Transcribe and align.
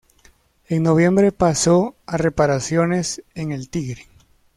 En 0.67 0.81
noviembre 0.81 1.31
pasó 1.31 1.95
a 2.07 2.17
reparaciones 2.17 3.21
en 3.35 3.51
el 3.51 3.69
Tigre. 3.69 4.07